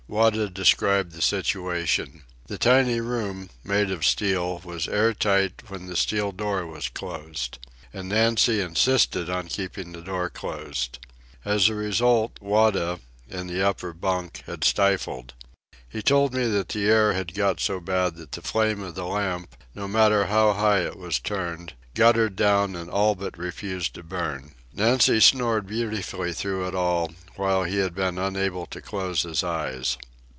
Wada 0.13 0.49
described 0.49 1.13
the 1.13 1.21
situation. 1.21 2.23
The 2.47 2.57
tiny 2.57 2.99
room, 2.99 3.49
made 3.63 3.89
of 3.89 4.03
steel, 4.03 4.59
was 4.65 4.89
air 4.89 5.13
tight 5.13 5.63
when 5.69 5.85
the 5.85 5.95
steel 5.95 6.33
door 6.33 6.65
was 6.65 6.89
closed. 6.89 7.59
And 7.93 8.09
Nancy 8.09 8.59
insisted 8.59 9.29
on 9.29 9.47
keeping 9.47 9.93
the 9.93 10.01
door 10.01 10.29
closed. 10.29 10.99
As 11.45 11.69
a 11.69 11.75
result 11.75 12.39
Wada, 12.41 12.99
in 13.29 13.47
the 13.47 13.65
upper 13.65 13.93
bunk, 13.93 14.43
had 14.47 14.65
stifled. 14.65 15.33
He 15.87 16.01
told 16.01 16.33
me 16.33 16.45
that 16.47 16.67
the 16.67 16.89
air 16.89 17.13
had 17.13 17.33
got 17.33 17.61
so 17.61 17.79
bad 17.79 18.15
that 18.15 18.33
the 18.33 18.41
flame 18.41 18.83
of 18.83 18.95
the 18.95 19.05
lamp, 19.07 19.55
no 19.73 19.87
matter 19.87 20.25
how 20.25 20.51
high 20.51 20.79
it 20.79 20.97
was 20.99 21.19
turned, 21.19 21.71
guttered 21.93 22.35
down 22.35 22.75
and 22.75 22.89
all 22.89 23.15
but 23.15 23.37
refused 23.37 23.93
to 23.93 24.03
burn. 24.03 24.55
Nancy 24.73 25.19
snored 25.19 25.67
beautifully 25.67 26.31
through 26.31 26.65
it 26.69 26.73
all, 26.73 27.11
while 27.35 27.65
he 27.65 27.79
had 27.79 27.93
been 27.93 28.17
unable 28.17 28.65
to 28.67 28.79
close 28.79 29.23
his 29.23 29.43
eyes. 29.43 29.97